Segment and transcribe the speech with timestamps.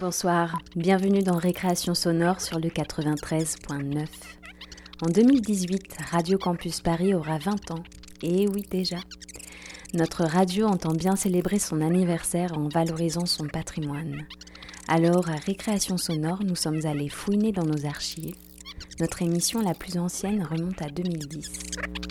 [0.00, 4.06] Bonsoir, bienvenue dans Récréation sonore sur le 93.9.
[5.02, 7.82] En 2018, Radio Campus Paris aura 20 ans.
[8.22, 8.96] Et oui déjà.
[9.92, 14.26] Notre radio entend bien célébrer son anniversaire en valorisant son patrimoine.
[14.88, 18.36] Alors, à Récréation sonore, nous sommes allés fouiner dans nos archives.
[19.00, 21.52] Notre émission la plus ancienne remonte à 2010.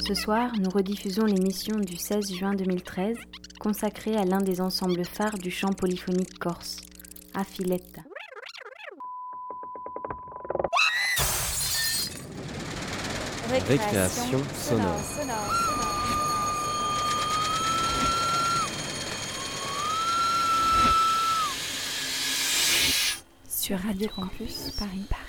[0.07, 3.17] Ce soir, nous rediffusons l'émission du 16 juin 2013,
[3.59, 6.77] consacrée à l'un des ensembles phares du chant polyphonique corse,
[7.33, 8.01] Affiletta.
[13.67, 14.99] Récréation sonore.
[23.47, 25.05] Sur Radio Campus Paris.
[25.09, 25.28] Paris.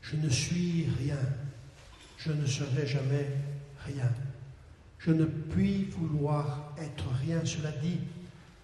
[0.00, 1.18] Je ne suis rien,
[2.18, 3.26] je ne serai jamais
[3.84, 4.10] rien.
[4.98, 7.98] Je ne puis vouloir être rien, cela dit,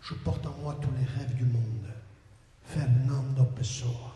[0.02, 1.86] je porte en moi tous les rêves du monde.
[2.64, 4.14] Fernando Pessoa.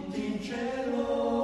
[0.00, 1.39] tutti in cielo.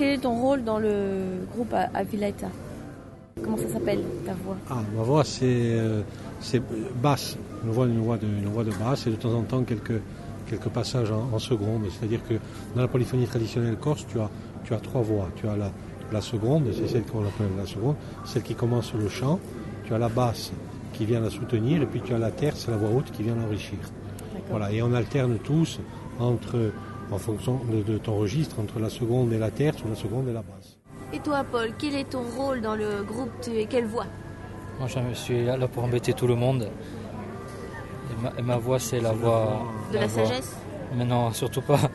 [0.00, 2.48] Quel est ton rôle dans le groupe Avileta
[3.42, 4.56] Comment ça s'appelle ta voix?
[4.70, 6.00] Ah, ma voix c'est euh,
[6.40, 6.62] c'est
[7.02, 9.62] basse, une voix, une, voix de, une voix de basse et de temps en temps
[9.62, 10.00] quelques,
[10.48, 11.82] quelques passages en, en seconde.
[11.90, 12.34] C'est-à-dire que
[12.74, 14.30] dans la polyphonie traditionnelle corse, tu as,
[14.64, 15.28] tu as trois voix.
[15.36, 15.70] Tu as la,
[16.10, 19.38] la seconde, c'est celle qu'on appelle la seconde, celle qui commence le chant.
[19.84, 20.50] Tu as la basse
[20.94, 23.34] qui vient la soutenir et puis tu as la terce, la voix haute qui vient
[23.34, 23.78] l'enrichir.
[24.48, 25.78] Voilà, et on alterne tous
[26.18, 26.69] entre,
[27.10, 30.28] en fonction de, de ton registre, entre la seconde et la terce ou la seconde
[30.28, 30.76] et la basse.
[31.12, 34.06] Et toi, Paul, quel est ton rôle dans le groupe Tu es quelle voix
[34.78, 36.68] Moi, je suis là, là pour embêter tout le monde.
[38.10, 39.62] Et ma, et ma voix, c'est la voix.
[39.92, 40.56] De la, voix- sagesse
[40.96, 41.78] Mais non, surtout pas.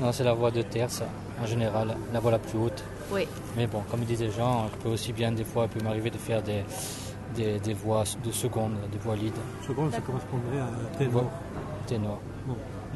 [0.00, 1.00] Non, c'est la voix de terce,
[1.40, 2.82] en général, la voix la plus haute.
[3.12, 3.24] Oui.
[3.56, 6.10] Mais bon, comme disent les gens, je peux aussi bien, des fois, il peut m'arriver
[6.10, 6.64] de faire des,
[7.36, 9.32] des, des voix de seconde, des voix lead,
[9.64, 11.30] Seconde, ça correspondrait à ténor.
[11.86, 12.18] Ténor.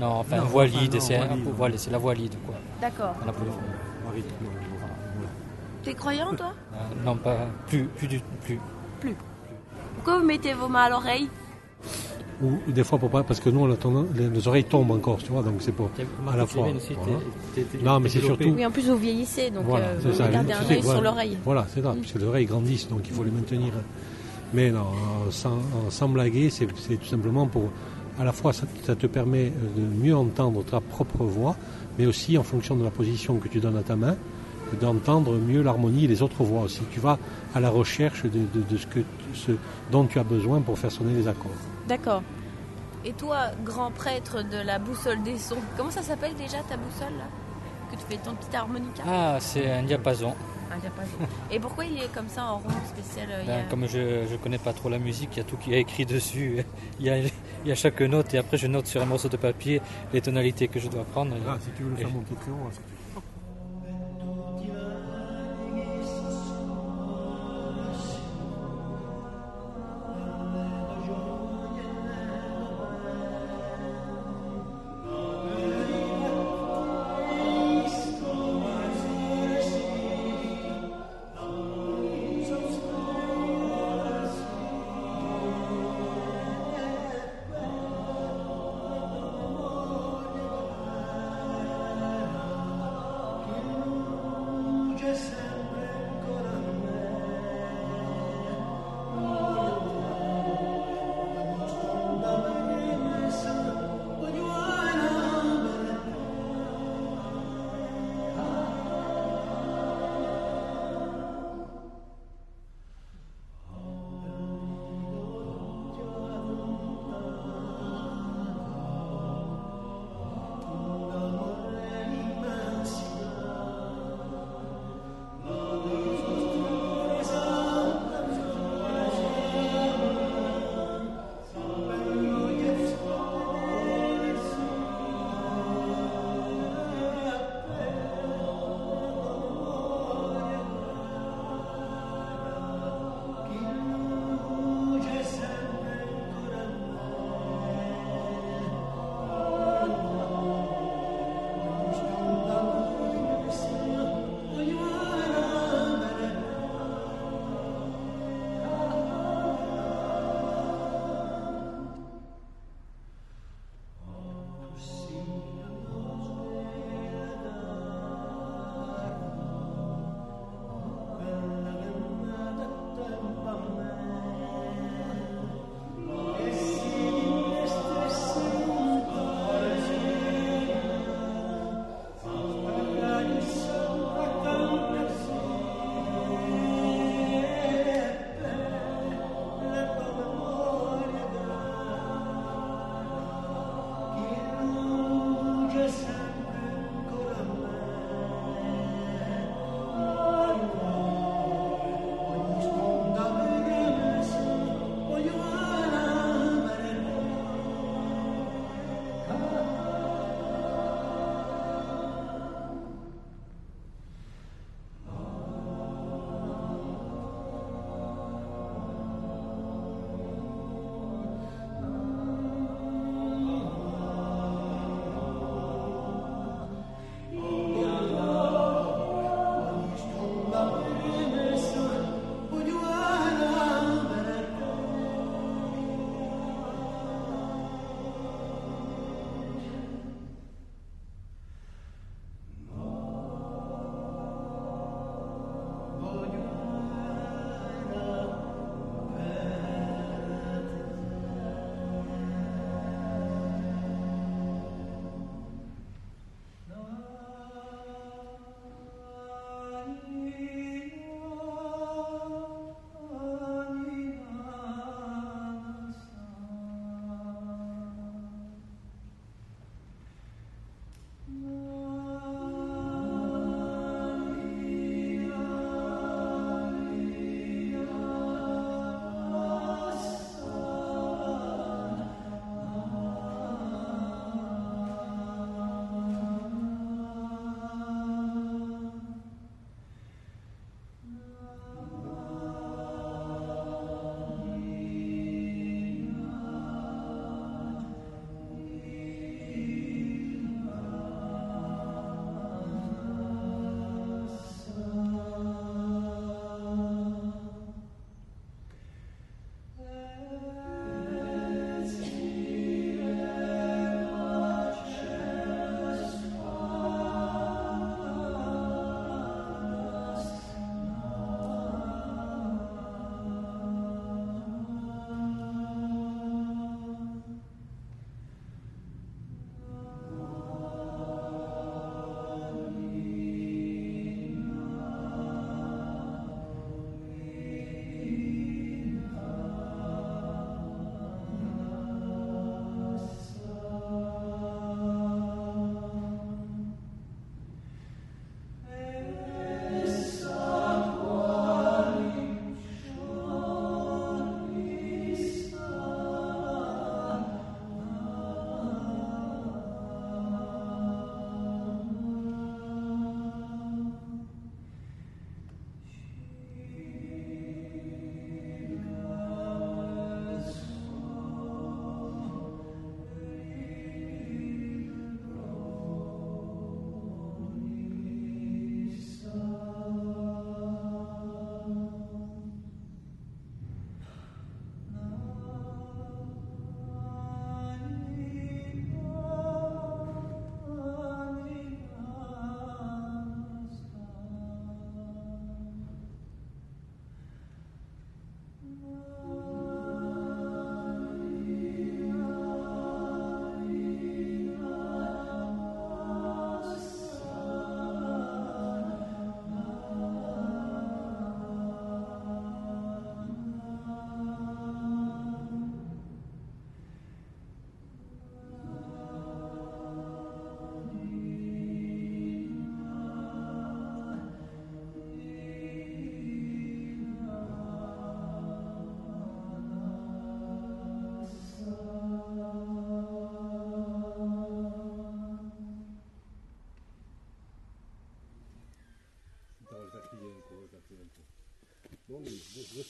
[0.01, 2.55] Non, enfin, Non, enfin, non, c'est c'est la voix lead, quoi.
[2.81, 3.15] D'accord.
[5.83, 6.53] T'es croyant, toi?
[6.75, 8.59] Euh, non, pas plus, plus du plus.
[9.97, 11.29] Pourquoi vous mettez vos mains à l'oreille?
[12.43, 14.93] Ou des fois pour pas, parce que nous, on a tendance- les, les oreilles tombent
[14.93, 15.91] encore, tu vois, donc c'est pour
[16.31, 16.67] à la fois.
[16.97, 17.19] voilà.
[17.83, 18.45] Non, mais c'est surtout.
[18.49, 20.29] Oui, en plus, vous vieillissez, donc Voilà, euh, vous ça.
[20.29, 20.99] gardez un œil voilà.
[20.99, 21.37] sur l'oreille.
[21.45, 23.73] Voilà, c'est ça, puisque les oreilles grandissent, donc il faut les maintenir.
[24.55, 27.65] Mais non, euh, sans, euh, sans blaguer, c'est c'est tout simplement pour.
[28.21, 31.57] À la fois, ça, ça te permet euh, de mieux entendre ta propre voix,
[31.99, 34.17] mais aussi en fonction de la position que tu donnes à ta main,
[34.81, 36.83] d'entendre mieux l'harmonie et les autres voix aussi.
[36.93, 37.19] Tu vas
[37.55, 39.01] à la recherche de, de- de ce, que,
[39.35, 39.53] ce
[39.91, 41.51] dont tu as besoin pour faire sonner les accords.
[41.89, 42.23] D'accord.
[43.05, 47.17] Et toi, grand prêtre de la boussole des sons, comment ça s'appelle déjà ta boussole
[47.19, 47.25] là?
[47.91, 49.03] Que tu fais ton petit harmonica?
[49.09, 50.35] Ah, c'est un diapason.
[50.73, 51.17] Un diapason.
[51.51, 53.87] Et pourquoi il est comme ça en rond spécial euh, il y a- Ben, comme
[53.89, 56.65] je ne connais pas trop la musique, il y a tout qui est écrit dessus.
[57.01, 57.31] Il y, a, il
[57.67, 59.81] y a chaque note et après je note sur un morceau de papier
[60.13, 61.35] les tonalités que je dois prendre.
[61.49, 62.71] Ah, si tu veux le faire monter très haut,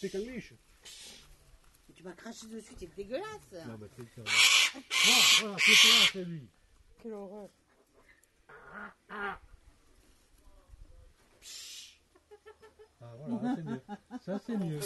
[0.01, 0.55] speak English?
[1.95, 3.53] Tu m'as craché dessus, c'est dégueulasse.
[3.67, 4.23] Non, mais c'est ça.
[5.43, 6.49] Voilà, c'est là, c'est lui.
[7.03, 7.51] Quelle horreur.
[9.11, 9.39] Ah,
[13.29, 13.83] voilà, c'est mieux.
[14.25, 14.81] Ça, c'est mieux.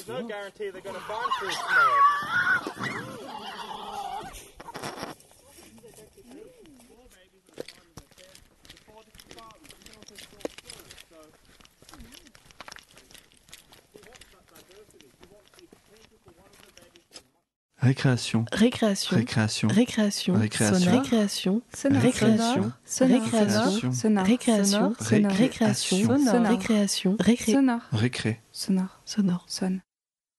[17.85, 18.47] Récréation.
[18.51, 19.17] Récréation.
[19.17, 19.69] Récréation.
[19.69, 20.35] Récréation.
[20.35, 20.91] Récréation.
[20.91, 21.63] Récréation.
[21.75, 22.03] Sonore.
[22.03, 22.73] Récréation.
[22.87, 23.13] Sonore.
[23.13, 23.93] Récréation.
[23.93, 24.25] Sonore.
[24.25, 24.95] Récréation.
[24.99, 25.33] Sonore.
[25.33, 26.19] Récréation.
[26.19, 26.47] Sonore.
[26.49, 27.17] Récréation.
[27.21, 27.53] Récré.
[27.53, 27.81] Sonore.
[27.93, 28.41] Récré.
[28.53, 29.01] Sonore.
[29.05, 29.45] Sonore.
[29.49, 29.83] Sonne.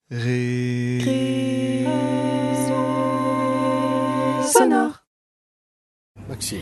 [0.10, 1.86] Ré.
[4.52, 5.04] Sonore.
[6.28, 6.60] Maxime,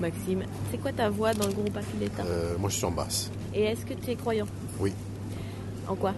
[0.00, 3.30] Maxime, c'est quoi ta voix dans le groupe Affiletta euh, moi je suis en basse.
[3.54, 4.46] Et est-ce que tu es croyant?
[4.80, 4.92] Oui.
[5.86, 6.14] En quoi?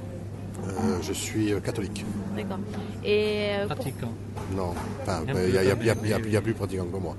[0.62, 2.05] Euh, je suis euh, catholique.
[2.37, 2.59] D'accord.
[3.05, 4.12] Et euh, pour- Pratiquant.
[4.57, 7.17] Non, enfin, Il y a plus- pratiquant que moi.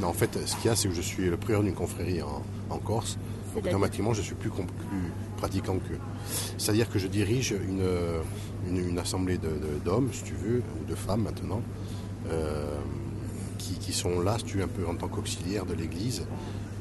[0.00, 2.22] Non, en fait, ce qu'il y a, c'est que je suis le prieur d'une confrérie
[2.22, 3.18] en, en Corse.
[3.54, 4.50] Donc, automatiquement, je suis plus,
[5.36, 5.98] pratiquant qu'eux.
[6.56, 7.82] C'est-à-dire que je dirige une,
[8.68, 11.62] une, une assemblée de- de- d'hommes, si tu veux, ou de femmes maintenant,
[12.30, 12.76] euh,
[13.58, 16.26] qui, qui sont là, si tu veux, un peu en tant qu'auxiliaires de l'Église,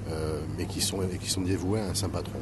[0.10, 2.40] euh, mais qui sont, qui sont dévoués à un saint patron.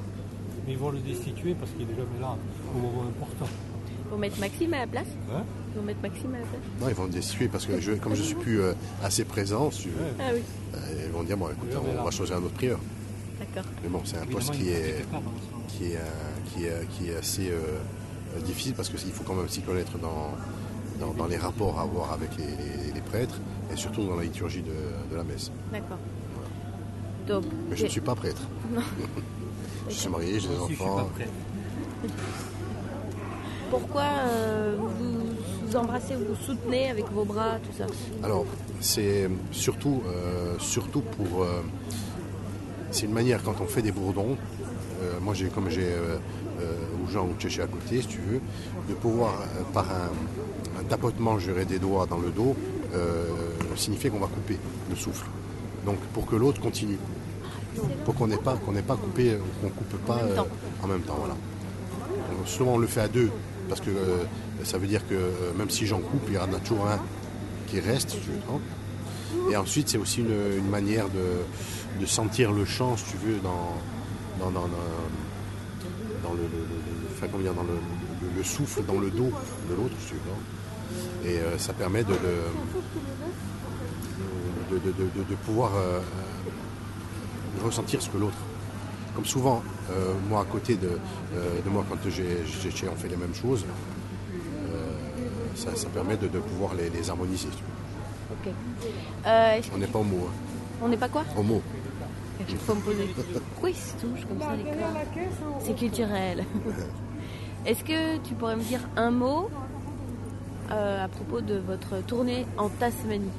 [0.66, 2.36] Mais ils vont le destituer parce qu'il est jamais là
[2.76, 3.46] au moment important.
[4.10, 5.44] Faut mettre Maxime à la place Hein
[5.76, 8.16] Faut mettre Maxime à la place Non, ils vont me destituer parce que je, comme
[8.16, 8.74] je suis plus euh,
[9.04, 10.42] assez présent, si tu veux, Ah oui,
[10.76, 12.80] euh, ils vont dire bon, écoute, on va choisir un autre prieur.
[13.40, 13.70] d'accord.
[13.84, 15.22] Mais bon, c'est un poste Évidemment,
[15.70, 16.02] qui est, qui est, euh,
[16.54, 20.34] qui est, qui est assez euh, difficile parce qu'il faut quand même s'y connaître dans,
[21.00, 23.40] dans, dans les rapports à avoir avec les, les- les prêtres
[23.74, 25.52] et surtout dans la liturgie de, de la messe.
[25.74, 25.98] D'accord.
[27.28, 28.42] Donc, Mais je ne suis pas prêtre.
[28.74, 28.82] Non.
[29.90, 31.10] je suis marié, j'ai des Si je suis pas enfants.
[31.16, 31.28] prêt.
[33.70, 37.86] pourquoi euh, vous vous embrassez, vous vous soutenez avec vos bras, tout ça?
[38.24, 38.46] Alors,
[38.80, 41.44] c'est surtout, euh, surtout pour.
[41.44, 41.62] euh,
[42.92, 44.38] c'est une manière quand on fait des bourdons.
[45.04, 46.18] euh, moi, j'ai comme j'ai euh,
[46.62, 48.40] euh, ou Jean ou Tchéché à côté, si tu veux,
[48.88, 52.56] de pouvoir euh, par un, un tapotement, dirais, des doigts dans le dos,
[52.94, 53.26] euh,
[53.76, 54.58] signifier qu'on va couper
[54.90, 55.26] le souffle.
[55.86, 56.98] Donc, pour que l'autre continue,
[58.06, 60.48] pour qu'on n'ait pas qu'on pas coupé, qu'on coupe pas même euh, temps.
[60.84, 61.34] en même temps, voilà.
[61.34, 63.30] Donc, souvent, on le fait à deux,
[63.70, 64.24] parce que euh,
[64.64, 67.00] ça veut dire que euh, même si j'en coupe, il y en a toujours un
[67.68, 68.12] qui reste.
[68.12, 68.60] si tu veux, hein.
[69.52, 73.38] Et ensuite, c'est aussi une, une manière de, de sentir le chant, si tu veux,
[73.40, 73.76] dans,
[74.40, 77.70] dans, dans, dans- le, le- le- le- enfin, comment dire, dans le,
[78.22, 79.32] le- le souffle dans le dos
[79.70, 80.20] de l'autre, si tu veux.
[80.32, 81.26] hein.
[81.26, 82.16] Et euh, ça permet de, de,
[84.72, 86.00] de, de- de- de- de pouvoir euh,
[87.64, 88.38] ressentir ce que l'autre.
[89.16, 90.90] Comme souvent, euh, moi à côté de,
[91.36, 92.44] euh, de moi, quand j'ai,
[92.92, 93.66] on fait les mêmes choses,
[94.74, 94.92] euh,
[95.56, 97.48] ça, ça permet de, de pouvoir les, les harmoniser.
[99.74, 100.34] On n'est pas homo, hein.
[100.82, 101.62] on n'est pas quoi homo.
[102.40, 106.44] Me Pourquoi il se touche comme ça les corps C'est culturel.
[107.66, 109.50] Est-ce que tu pourrais me dire un mot
[110.72, 113.32] euh, à propos de votre tournée en Tasmanie?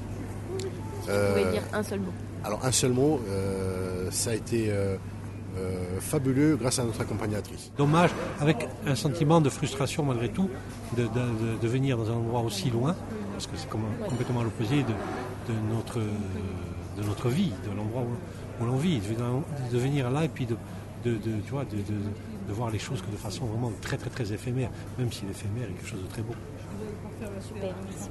[0.59, 2.12] Si tu pouvais dire un seul mot.
[2.46, 4.96] Alors un seul mot, euh, ça a été euh,
[5.59, 7.72] euh, fabuleux grâce à notre accompagnatrice.
[7.76, 10.48] Dommage, avec un sentiment de frustration malgré tout,
[10.96, 12.94] de, de- de- de venir dans un endroit aussi loin,
[13.32, 18.62] parce que c'est complètement à l'opposé de, de notre, de notre vie, de l'endroit où,
[18.62, 18.98] où l'on vit.
[18.98, 20.56] De, venir- de venir là et puis de,
[21.04, 21.82] de, de- tu vois, de, de-
[22.48, 25.64] de voir les choses que de façon vraiment très très très éphémère, même si l'éphémère
[25.68, 26.35] est quelque chose de très beau.
[27.40, 28.09] Super, merci.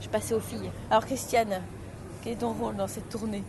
[0.00, 0.70] Je passais aux filles.
[0.90, 1.60] Alors Christiane,
[2.26, 3.44] quel est ton rôle dans cette tournée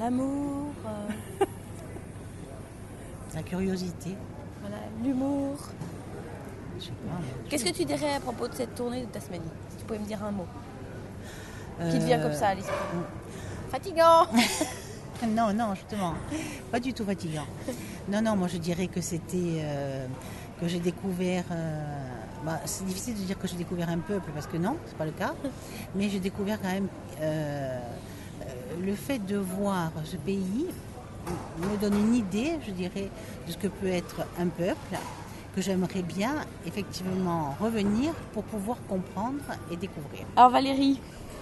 [0.00, 1.44] L'amour, euh,
[3.36, 4.16] La curiosité.
[4.60, 5.56] voilà, l'humour.
[6.78, 7.18] Je sais pas.
[7.20, 10.00] mais- Qu'est-ce que tu dirais à propos de cette tournée de Tasmanie Si tu pouvais
[10.00, 10.46] me dire un mot?
[11.78, 12.74] Qui te vient Euh, comme ça à l'esprit?
[13.70, 14.26] Fatigant
[15.28, 16.14] Non, non, justement.
[16.72, 17.46] Pas du tout fatigant.
[18.08, 19.60] Non, non, moi je dirais que c'était.
[19.62, 20.06] euh,
[20.60, 21.44] que j'ai découvert.
[21.52, 24.96] euh, bah, c'est difficile de dire que j'ai découvert un peuple parce que non, c'est
[24.96, 25.34] pas le cas.
[25.94, 26.88] Mais j'ai découvert quand même.
[27.20, 27.80] euh,
[28.42, 28.44] euh,
[28.84, 30.66] le fait de voir ce pays
[31.58, 33.08] me donne une idée, je dirais,
[33.46, 34.96] de ce que peut être un peuple
[35.54, 36.34] que j'aimerais bien
[36.66, 39.40] effectivement revenir pour pouvoir comprendre
[39.72, 40.26] et découvrir.
[40.36, 41.00] Alors Valérie,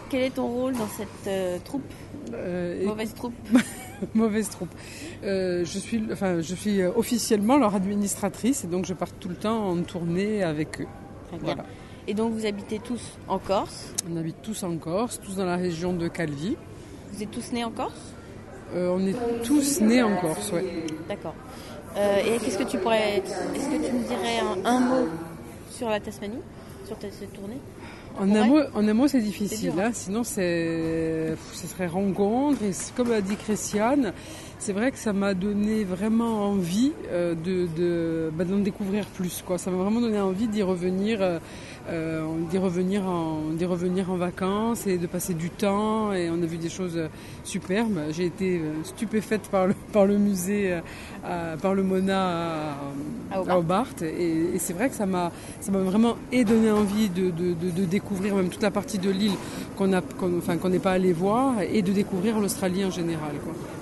[0.09, 1.83] quel est ton rôle dans cette euh, troupe?
[2.33, 3.35] Euh, Mauvaise troupe?
[4.15, 4.71] Mauvaise troupe.
[5.25, 9.29] Euh, je, suis, enfin, je suis euh, officiellement leur administratrice et donc je pars tout
[9.29, 10.87] le temps en tournée avec eux.
[11.29, 11.55] Très bien.
[11.55, 11.65] Voilà.
[12.07, 13.93] Et donc vous habitez tous en Corse?
[14.11, 16.57] On habite tous en Corse, tous dans la région de Calvi.
[17.13, 18.15] Vous êtes tous nés en Corse?
[18.75, 19.15] Euh, on est
[19.45, 20.87] tous nés en Corse, ouais.
[21.09, 21.35] D'accord.
[21.97, 23.19] Euh, et qu'est-ce que tu pourrais.
[23.19, 25.09] Est-ce que tu me dirais un, un mot
[25.71, 26.41] sur la Tasmanie,
[26.87, 27.61] sur cette tournée?
[28.19, 29.73] En un, mot, en un mot, c'est difficile.
[29.79, 29.91] Hein.
[29.93, 32.63] Sinon, c'est, ce serait rencontre.
[32.63, 34.13] Et comme l'a dit Christiane,
[34.59, 39.43] c'est vrai que ça m'a donné vraiment envie euh, de, de, bah, d'en découvrir plus.
[39.47, 39.59] Quoi.
[39.59, 41.19] Ça m'a vraiment donné envie d'y revenir.
[41.21, 41.39] Euh,
[41.91, 46.47] euh, d'y revenir en revenir en vacances et de passer du temps et on a
[46.47, 46.99] vu des choses
[47.45, 47.99] superbes.
[48.11, 50.81] J'ai été euh, stupéfaite par le par le musée,
[51.27, 52.77] euh, par le Mona
[53.31, 57.29] à, Hobart et, c'est vrai que ça m'a ça m'a vraiment et donné envie de,
[57.31, 59.37] de, de, découvrir même toute la partie de l'île
[59.77, 60.01] qu'on a
[60.39, 63.35] enfin qu'on n'est pas allé voir et de découvrir l'Australie en général.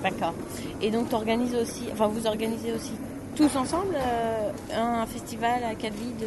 [0.02, 0.34] D'accord.
[0.80, 2.92] Et donc tu organises aussi, enfin vous organisez aussi
[3.34, 6.26] tous ensemble euh, un festival à quatre de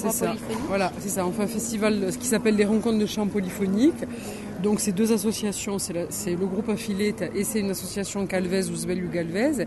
[0.00, 0.66] voix polyphonique?
[0.66, 1.26] Voilà, c'est ça.
[1.26, 4.04] On fait un festival ce qui s'appelle les rencontres de chants polyphoniques.
[4.62, 9.66] Donc c'est deux associations, c'est le groupe Affilette et c'est une association Calvez Ouzbel Galvez.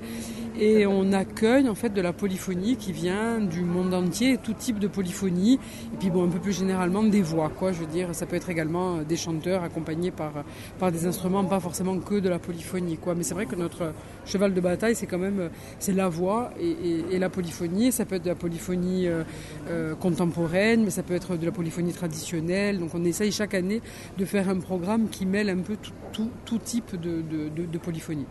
[0.60, 4.80] Et on accueille en fait de la polyphonie qui vient du monde entier, tout type
[4.80, 5.60] de polyphonie.
[5.94, 7.72] Et puis bon, un peu plus généralement des voix, quoi.
[7.72, 10.32] Je veux dire, ça peut être également des chanteurs accompagnés par,
[10.80, 13.16] par des instruments, pas forcément que de la polyphonie, quoi.
[13.16, 13.94] Mais c'est vrai que notre
[14.26, 17.92] cheval de bataille, c'est quand même c'est la voix et, la polyphonie.
[17.92, 19.24] Ça peut être de la polyphonie euh,
[19.70, 22.80] euh, contemporaine, mais ça peut être de la polyphonie traditionnelle.
[22.80, 23.82] Donc on essaye chaque année
[24.18, 25.78] de faire un programme qui mêle un peu
[26.12, 28.26] tout, type de, polyphonie.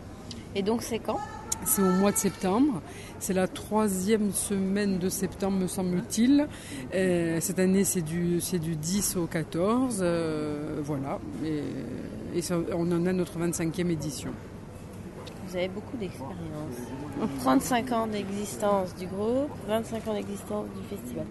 [0.54, 1.20] Et donc c'est quand?
[1.64, 2.80] C'est au mois de septembre.
[3.18, 6.48] C'est la troisième semaine de septembre, me semble-t-il.
[6.94, 10.00] Euh, cette année, c'est du, du 10 au 14.
[10.00, 11.18] Euh, voilà.
[11.44, 11.62] Et,
[12.72, 14.30] on en a notre 25e édition.
[15.46, 16.36] Vous avez beaucoup d'expérience.
[17.40, 21.26] 35 ans d'existence du groupe, 25 ans d'existence du festival.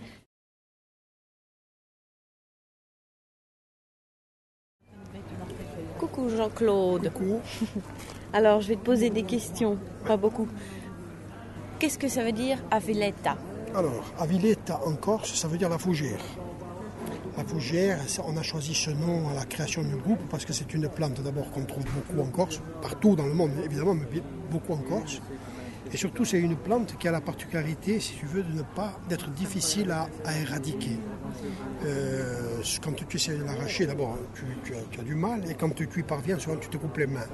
[5.98, 7.12] Coucou Jean-Claude.
[7.14, 7.42] Coucou.
[8.32, 10.48] Alors, je vais te poser des questions, pas beaucoup.
[11.80, 13.38] Qu'est-ce que ça veut dire Aviletta
[13.74, 16.20] Alors, Aviletta en Corse, ça veut dire la fougère.
[17.38, 20.74] La fougère, on a choisi ce nom à la création du groupe parce que c'est
[20.74, 24.74] une plante d'abord qu'on trouve beaucoup en Corse, partout dans le monde évidemment, mais beaucoup
[24.74, 25.22] en Corse.
[25.92, 29.00] Et surtout, c'est une plante qui a la particularité, si tu veux, de ne pas
[29.08, 30.08] d'être difficile à,
[30.40, 31.00] éradiquer.
[31.86, 36.04] Euh, quand tu essaies de l'arracher, d'abord, tu, as, du mal, et quand tu, y
[36.04, 37.28] parviens, souvent tu te coupes les mains.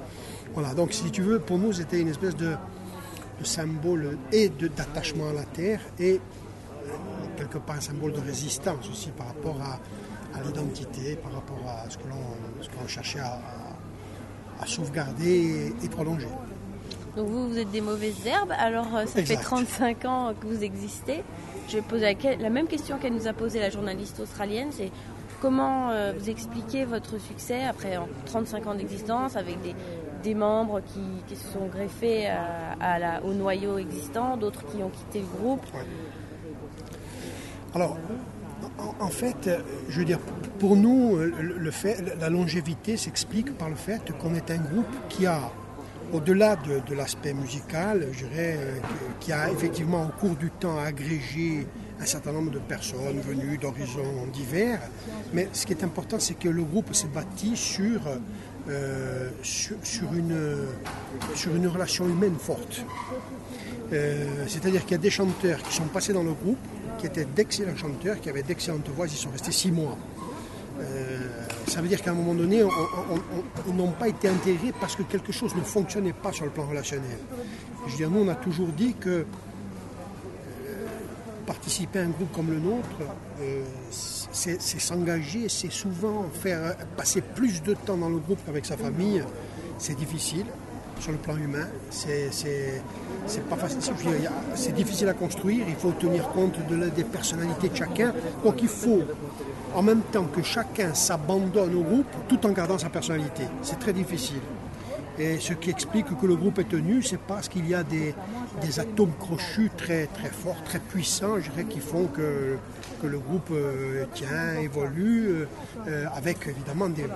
[0.54, 2.54] Voilà, donc si tu veux, pour nous, c'était une espèce de,
[3.42, 6.90] symbole et d'attachement à la terre, et euh,
[7.36, 9.78] quelque part un symbole de résistance aussi par rapport à,
[10.42, 16.28] l'identité, par rapport à ce que l'on cherchait à, sauvegarder et prolonger.
[17.16, 18.52] Donc vous, vous êtes des mauvaises herbes.
[18.58, 21.22] Alors euh, ça fait 35 ans que vous existez.
[21.68, 24.68] Je vais poser la, même question qu'elle nous a posée la journaliste australienne.
[24.70, 24.90] C'est
[25.40, 29.58] comment euh, vous expliquez votre succès après 35 ans d'existence avec
[30.22, 32.24] des, membres qui, se sont greffés
[32.80, 35.64] la, au noyau existant, d'autres qui ont quitté le groupe?
[37.74, 37.96] Alors,
[38.98, 39.48] en, fait,
[39.88, 40.18] je veux dire,
[40.58, 45.26] pour nous, le fait, la longévité s'explique par le fait qu'on est un groupe qui
[45.26, 45.40] a
[46.12, 48.78] au-delà de, l'aspect musical, je dirais, euh,
[49.20, 51.66] qui a effectivement au cours du temps agrégé
[52.00, 54.80] un certain nombre de personnes venues d'horizons divers,
[55.32, 58.00] mais ce qui est important, c'est que le groupe s'est bâti sur,
[58.68, 62.84] euh, sur, une, relation humaine forte.
[63.92, 66.58] Euh, c'est-à-dire qu'il y a des chanteurs qui sont passés dans le groupe,
[66.98, 69.96] qui étaient d'excellents chanteurs, qui avaient d'excellentes voix, ils sont restés six mois.
[71.66, 72.62] Ça veut dire qu'à un moment donné,
[73.66, 76.66] ils n'ont pas été intégrés parce que quelque chose ne fonctionnait pas sur le plan
[76.66, 77.18] relationnel.
[77.86, 79.24] Je veux dire, nous, on a toujours dit que euh,
[81.44, 82.88] participer à un groupe comme le nôtre,
[83.40, 88.76] euh, c'est s'engager, c'est souvent faire passer plus de temps dans le groupe qu'avec sa
[88.76, 89.22] famille.
[89.78, 90.46] C'est difficile
[91.00, 91.66] sur le plan humain.
[91.90, 92.30] C'est
[93.48, 93.80] pas facile.
[94.54, 95.66] C'est difficile à construire.
[95.68, 98.14] Il faut tenir compte de des personnalités de chacun.
[98.44, 99.02] Donc il faut
[99.76, 103.42] en même temps que chacun s'abandonne au groupe tout en gardant sa personnalité.
[103.62, 104.40] C'est très difficile.
[105.18, 108.14] Et ce qui explique que le groupe est tenu, c'est parce qu'il y a des,
[108.78, 112.56] atomes crochus très, très forts, très puissants, je dirais, qui font que,
[113.00, 115.46] que le groupe euh, tient, évolue, euh,
[115.88, 117.06] euh, avec évidemment des,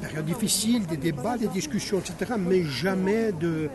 [0.00, 3.68] périodes difficiles, des débats, des discussions, etc., mais jamais de,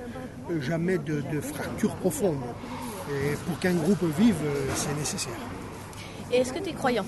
[0.61, 2.41] jamais de, de fractures profondes.
[3.11, 4.35] Et pour qu'un groupe vive,
[4.75, 5.33] c'est nécessaire.
[6.31, 7.05] Et est-ce que tu es croyant?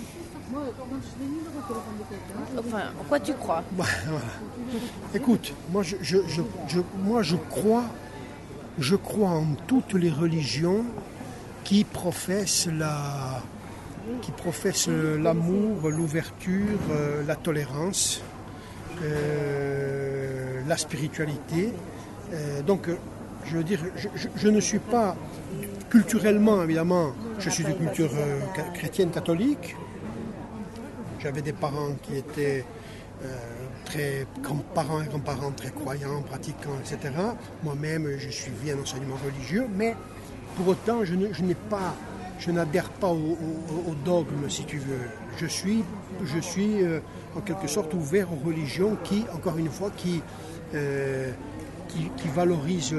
[2.58, 3.64] Enfin, en quoi tu crois?
[3.72, 3.86] Bah,
[5.14, 5.96] Écoute, moi je,
[7.04, 7.84] moi je crois,
[8.80, 10.86] je crois en toutes les religions
[11.64, 13.42] qui professent la,
[14.22, 18.22] qui professent l'amour, l'ouverture, euh, la tolérance,
[19.04, 21.74] euh, la spiritualité.
[22.34, 22.90] Euh, donc,
[23.46, 23.80] je veux dire,
[24.36, 25.16] je, ne suis pas
[25.90, 28.10] culturellement, évidemment, je suis de culture
[28.74, 29.76] chrétienne catholique,
[31.20, 32.64] J'avais des parents qui étaient
[33.24, 33.28] euh,
[33.86, 37.14] très grands-parents et grands-parents très croyants, pratiquants, etc.
[37.64, 39.96] Moi-même, je suivi un enseignement religieux, mais
[40.56, 41.96] pour autant, je n'ai pas,
[42.40, 45.10] je n'adhère pas au, dogme, si tu veux.
[45.38, 45.84] Je suis,
[46.24, 47.00] je suis euh,
[47.36, 50.22] en quelque sorte ouvert aux religions qui, encore une fois, qui,
[50.76, 51.32] euh,
[51.90, 52.96] qui valorisent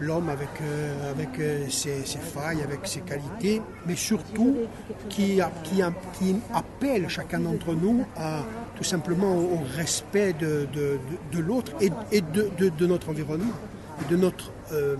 [0.00, 4.56] l'homme avec, euh, avec euh, ses, failles, avec ses qualités, mais surtout
[5.08, 5.82] qui, qui,
[6.52, 8.40] appelle chacun d'entre nous à
[8.76, 13.52] tout simplement au respect de, de, l'autre et, de, notre environnement,
[14.10, 14.96] de notre euh,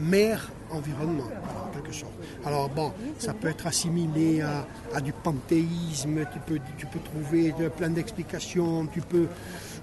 [0.00, 2.12] mère environnement, en quelque sorte.
[2.44, 7.54] Alors bon, ça peut être assimilé à, à du panthéisme, tu peux, tu peux trouver
[7.76, 9.26] plein d'explications, tu peux...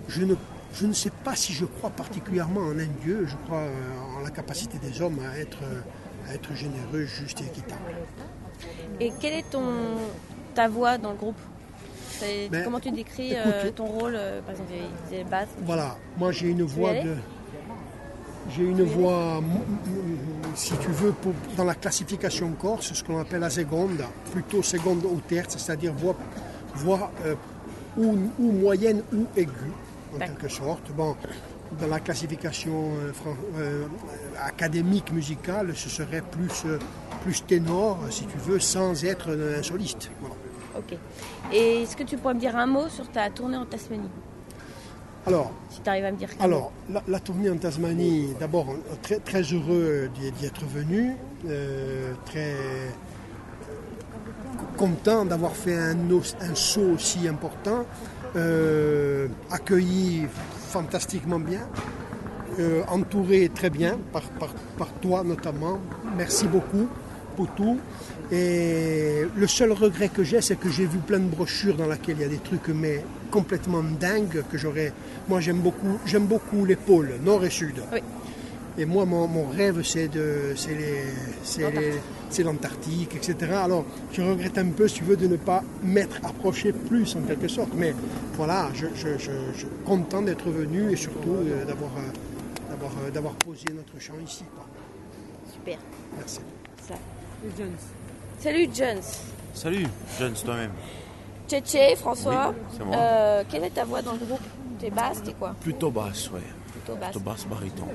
[0.09, 0.36] Je ne
[0.73, 4.21] je ne sais pas si je crois particulièrement en un Dieu, je crois euh, en
[4.21, 5.81] la capacité des hommes à être, euh,
[6.29, 7.81] à être généreux, juste et équitable.
[8.99, 9.63] Et quelle est ton,
[10.55, 11.38] ta voix dans le groupe?
[12.21, 14.71] Ben, Comment tu décris euh, ton rôle Par exemple,
[15.29, 17.15] basses Voilà, moi j'ai une voix de.
[18.49, 19.41] J'ai une voix,
[20.53, 21.13] si tu veux,
[21.55, 26.15] dans la classification corse, ce qu'on appelle la seconde, plutôt seconde ou terce, c'est-à-dire voix,
[26.75, 27.09] voix
[27.97, 29.71] ou, ou moyenne ou aiguë
[30.15, 30.91] en quelque sorte.
[30.91, 31.15] Bon,
[31.80, 33.12] dans la classification euh,
[33.58, 33.86] euh,
[34.43, 36.80] académique musicale, ce serait plus, euh,
[37.23, 40.12] plus ténor, si tu veux, sans être un soliste.
[40.78, 40.97] Ok.
[41.52, 44.10] Et est-ce que tu pourrais me dire un mot sur ta tournée en Tasmanie?
[45.26, 46.73] Alors, si tu arrives à me dire alors
[47.08, 51.15] la, tournée en Tasmanie, d'abord très, très heureux d'y être venu,
[52.26, 52.56] très
[54.76, 55.95] content d'avoir fait un,
[56.41, 57.86] un saut aussi important.
[58.36, 60.26] Euh, accueilli
[60.69, 61.62] fantastiquement bien,
[62.60, 64.24] euh, entouré très bien par,
[64.78, 65.80] par, toi notamment.
[66.17, 66.88] Merci beaucoup
[67.36, 67.78] pour tout.
[68.32, 72.15] Et le seul regret que j'ai, c'est que j'ai vu plein de brochures dans lesquelles
[72.17, 74.94] il y a des trucs mais complètement dingues que j'aurais.
[75.29, 77.84] Moi, j'aime beaucoup, j'aime beaucoup les pôles, nord et sud.
[78.79, 81.94] Et moi, mon, mon rêve, c'est de, c'est les,
[82.34, 83.54] c'est l'Antarctique, etc.
[83.54, 87.21] Alors, je regrette un peu, si tu veux, de ne pas m'être approché plus en
[87.21, 87.69] quelque sorte.
[87.75, 87.94] Mais
[88.34, 93.65] voilà, je, suis content d'être venu et surtout euh, d'avoir, euh, d'avoir, euh, d'avoir posé
[93.73, 94.44] notre chant ici.
[95.52, 95.77] Super.
[96.17, 96.40] Merci.
[96.81, 97.77] Salut Jones.
[98.40, 99.04] Salut Jones.
[99.54, 99.88] Salut
[100.19, 100.71] Jones toi-même.
[101.48, 102.54] Tchétché, François.
[102.75, 103.44] c'est moi.
[103.50, 104.42] quelle est ta voix dans le groupe?
[104.79, 105.56] T'es basse, t'es quoi?
[105.62, 106.42] Plutôt basse, ouais.
[106.71, 107.12] Plutôt basse.
[107.12, 107.88] Plutôt basse, baryton.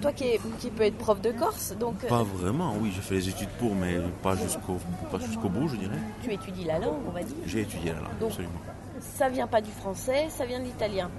[0.00, 0.24] Toi qui,
[0.58, 2.04] qui peux être prof de Corse, donc...
[2.04, 4.78] Euh, pas vraiment, oui, j'ai fait les études pour, mais pas jusqu'au
[5.18, 5.98] jusqu'au bout, je dirais.
[6.22, 8.60] Tu étudies la langue, on va dire J'ai étudié la langue, absolument.
[9.00, 11.10] Ça vient pas du français, ça vient de l'italien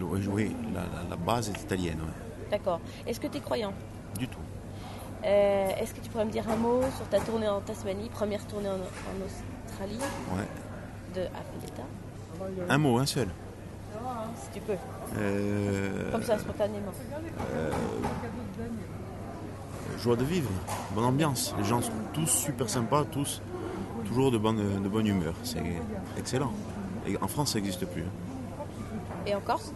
[0.00, 2.12] Oui, oui la, base est italienne, oui.
[2.50, 2.80] D'accord.
[3.06, 3.72] Est-ce que tu es croyant?
[4.18, 4.38] Du tout.
[5.24, 8.46] Euh, est-ce que tu pourrais me dire un mot sur ta tournée en Tasmanie, première
[8.46, 8.78] tournée en,
[9.24, 9.98] Australie?
[10.36, 10.46] Ouais.
[11.14, 11.82] De Affiletta
[12.68, 13.28] Un mot, un seul.
[14.36, 14.74] Si tu peux.
[15.18, 16.92] Euh, Comme ça, spontanément.
[17.54, 17.70] Euh,
[20.00, 20.50] joie de vivre,
[20.94, 21.54] bonne ambiance.
[21.58, 23.40] Les gens sont tous super sympas, tous
[24.06, 25.34] toujours de bonne, de bonne humeur.
[25.42, 25.62] C'est
[26.18, 26.52] excellent.
[27.06, 28.02] Et en France, ça n'existe plus.
[28.02, 28.64] Hein.
[29.26, 29.72] Et en Corse?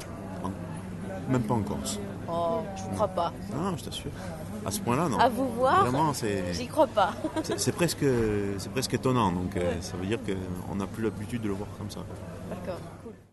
[1.29, 1.99] Même pas en Corse.
[2.31, 3.33] Oh, je ne crois pas.
[3.55, 4.11] Non, je t'assure.
[4.65, 5.19] À ce point-là, non.
[5.19, 6.13] À vous voir, Vraiment,
[6.53, 7.13] j'y crois pas.
[7.57, 8.05] c'est presque,
[8.73, 9.33] presque étonnant.
[9.33, 12.01] Donc, euh, ça veut dire qu'on n'a plus l'habitude de le voir comme ça.
[12.51, 12.81] D'accord.
[13.03, 13.28] Pourquoi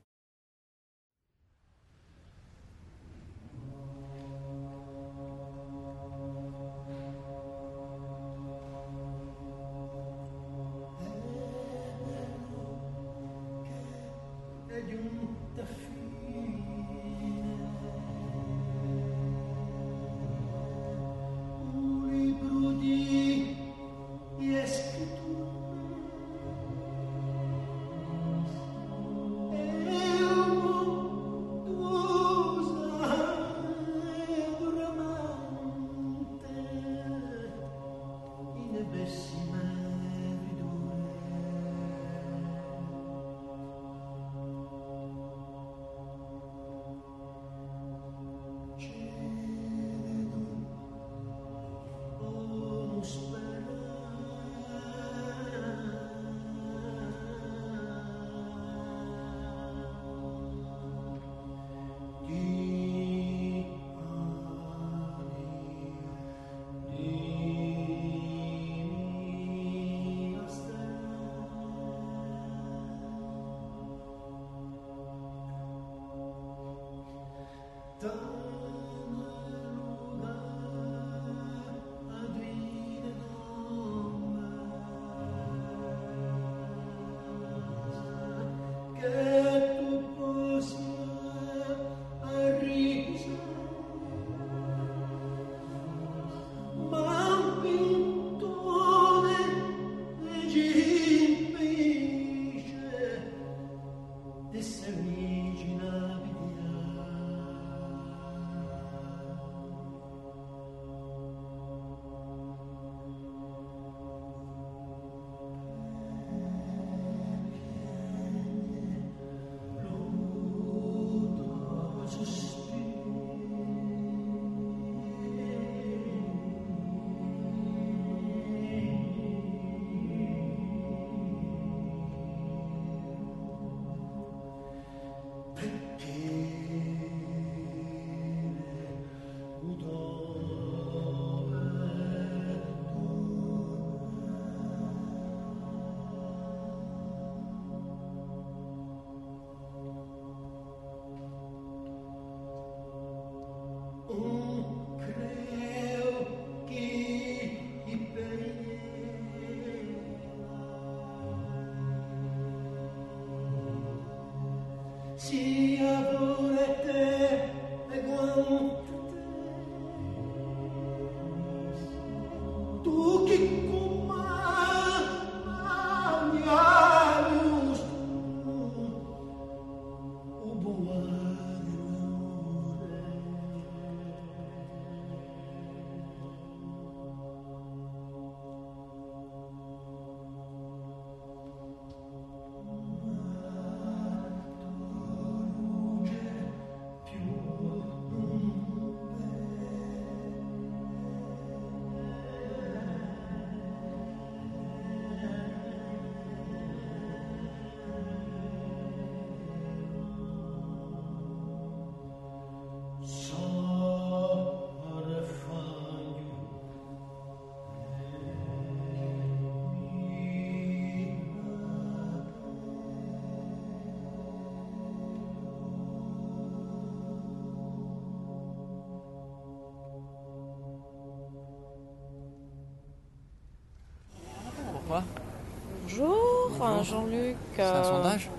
[236.83, 237.35] Jean-Luc.
[237.55, 238.29] C'est un euh, sondage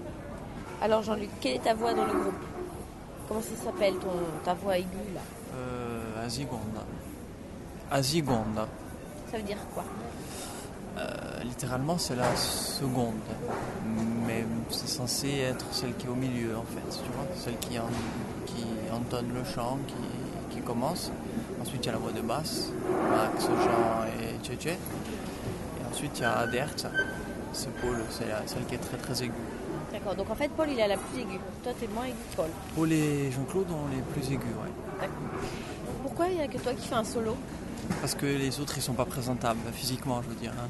[0.83, 2.35] Alors Jean-Luc, quelle est ta voix dans le groupe?
[3.29, 4.09] Comment ça s'appelle ton
[4.45, 5.21] ta voix aiguë là?
[5.57, 6.85] Euh, Azigonda.
[7.91, 8.67] Azigonda.
[9.31, 9.85] Ça veut dire quoi?
[10.99, 13.15] Euh, littéralement, c'est la seconde.
[14.27, 17.03] Mais c'est censé être celle qui est au milieu, en fait.
[17.05, 17.85] Tu vois Celle qui, en-
[18.47, 21.11] qui entonne le chant, qui, qui commence.
[21.61, 22.71] Ensuite, il y a la voix de basse,
[23.11, 24.71] Max, Jean et Tchétché.
[24.71, 26.87] Et ensuite, il y a Dertz.
[27.53, 29.33] C'est Paul, c'est la- celle qui est très très aiguë.
[29.93, 31.39] D'accord, donc en fait Paul il a la plus aiguë.
[31.63, 32.51] Toi t'es moins aiguë que Paul.
[32.75, 34.71] Paul et Jean-Claude ont les plus aigus, ouais.
[35.01, 35.15] D'accord.
[36.03, 37.37] Pourquoi il n'y a que toi qui fais un solo?
[38.01, 40.53] Parce que les autres, ils sont pas présentables, physiquement, je veux dire.
[40.59, 40.69] hein.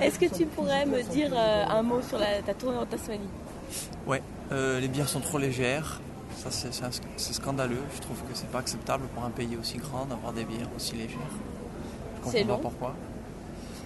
[0.00, 3.28] Est-ce que tu pourrais me dire euh, un mot sur la, ta tournée en Tasmanie
[4.06, 4.22] Ouais,
[4.52, 6.00] euh, les bières sont trop légères.
[6.36, 7.82] Ça, c'est, scandaleux.
[7.96, 10.94] Je trouve que c'est pas acceptable pour un pays aussi grand d'avoir des bières aussi
[10.94, 11.18] légères.
[12.18, 12.94] Je comprends pas pourquoi.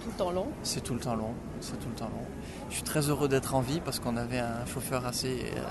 [0.05, 0.47] C'est tout le temps long.
[0.63, 1.33] C'est tout le temps long.
[1.61, 2.25] C'est tout le temps long.
[2.69, 5.61] Je suis très heureux d'être en vie parce qu'on avait un chauffeur assez, euh,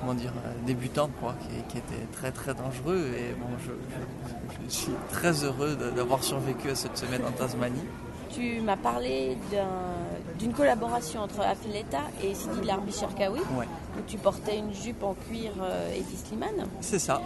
[0.00, 3.10] comment dire, euh, débutant, quoi, qui, qui était très très dangereux.
[3.16, 7.84] Et bon, je, je- je suis très heureux d'avoir survécu à cette semaine en Tasmanie.
[8.30, 13.66] Tu m'as parlé d'un- d'une collaboration entre Afileta et Sidi Larbi Cherkaoui, Ouais.
[13.98, 15.90] où tu portais une jupe en cuir euh,
[16.26, 16.68] Slimane.
[16.80, 17.20] C'est ça.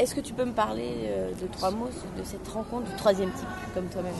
[0.00, 3.30] Est-ce que tu peux me parler euh, de trois mots de cette rencontre du troisième
[3.32, 4.14] type, comme toi-même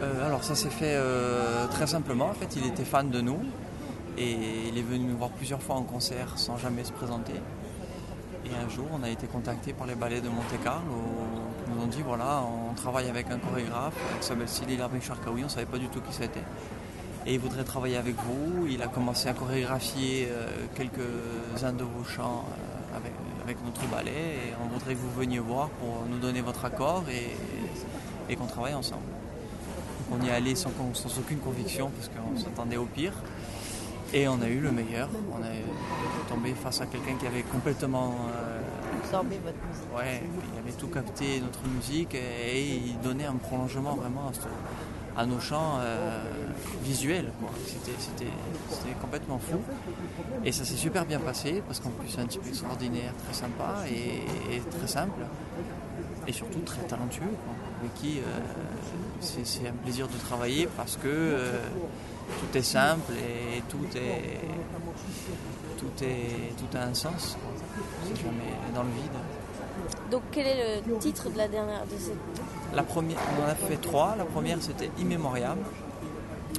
[0.00, 2.28] Euh, alors ça s'est fait euh, très simplement.
[2.28, 3.40] En fait, il était fan de nous
[4.16, 4.34] et
[4.68, 7.34] il est venu nous voir plusieurs fois en concert sans jamais se présenter.
[8.46, 11.02] Et un jour, on a été contacté par les ballets de Monte Carlo
[11.66, 15.42] qui nous ont dit voilà, on travaille avec un chorégraphe qui s'appelle Sidi Larbi Sharkawi,
[15.42, 16.44] on ne savait pas du tout qui c'était.
[17.26, 18.66] Et il voudrait travailler avec vous.
[18.68, 20.28] Il a commencé à chorégraphier
[20.74, 22.44] quelques-uns de vos chants
[23.44, 27.04] avec, notre ballet et on voudrait que vous veniez voir pour nous donner votre accord
[27.10, 27.36] et,
[28.32, 29.02] et qu'on travaille ensemble.
[30.10, 30.70] Donc on y est allé sans,
[31.18, 33.12] aucune conviction parce qu'on s'attendait au pire.
[34.12, 35.08] Et on a eu le meilleur.
[35.32, 35.64] On est
[36.28, 38.14] tombé face à quelqu'un qui avait complètement.
[38.32, 38.60] euh,
[39.02, 39.96] Absorber votre musique.
[39.96, 40.22] ouais,
[40.54, 44.40] il avait tout capté notre musique et, et il donnait un prolongement vraiment à, ce-
[45.16, 46.22] à nos chants euh,
[46.82, 47.30] visuels.
[47.66, 48.26] C'était,
[49.00, 49.58] complètement fou.
[50.44, 53.84] Et ça s'est super bien passé parce qu'en plus c'est un type extraordinaire, très sympa
[53.88, 55.20] et, très simple.
[56.26, 57.22] Et surtout très talentueux,
[57.80, 58.22] avec qui euh,
[59.20, 61.58] c'est, un plaisir de travailler parce que euh,
[62.40, 64.40] tout est simple et tout est
[65.78, 67.36] tout est tout a un sens.
[68.16, 70.10] jamais dans le vide.
[70.10, 72.16] Donc quel est le titre de la dernière de cette
[72.74, 74.14] La première, on en a fait trois.
[74.16, 75.56] La première c'était Immémorial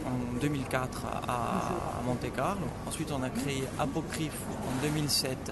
[0.05, 2.68] en 2004 à, à Monte Carlo.
[2.88, 5.51] Ensuite on a créé Apocryphe en 2007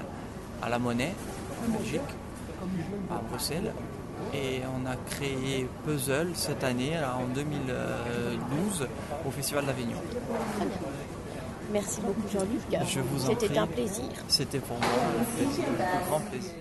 [0.62, 1.14] à La Monnaie
[1.66, 2.02] en Belgique,
[3.12, 3.74] à Bruxelles.
[4.34, 8.88] Et on a créé Puzzle cette année, là, en 2012,
[9.28, 9.98] au Festival d'Avignon.
[10.56, 10.78] Très bien.
[11.72, 12.62] Merci beaucoup Jean-Luc.
[12.88, 14.06] Je vous en C'était un plaisir.
[14.28, 14.88] C'était pour moi
[15.20, 16.54] un plaisir, un grand plaisir.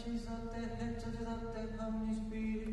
[0.00, 2.69] baptizated, et cetera, et nomini Spiritus.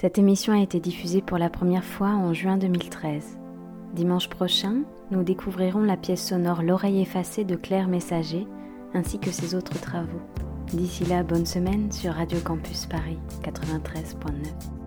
[0.00, 3.38] Cette émission a été diffusée pour la première fois en juin 2013.
[3.92, 4.76] Dimanche prochain,
[5.10, 8.46] nous découvrirons la pièce sonore L'oreille effacée de Claire Messager,
[8.94, 10.22] ainsi que ses autres travaux.
[10.68, 14.79] D'ici là, bonne semaine sur Radio Campus Paris 93.9.